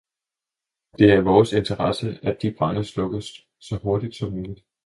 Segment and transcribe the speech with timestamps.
[0.97, 3.25] Det er i vores interesse, at de brande slukkes
[3.59, 4.63] så hurtigt som muligt.